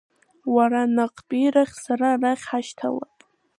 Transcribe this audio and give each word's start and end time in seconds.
Уара 0.55 0.81
наҟтәирахь, 0.95 1.75
сара 1.85 2.07
арахь 2.11 2.45
ҳашьҭалап. 2.49 3.17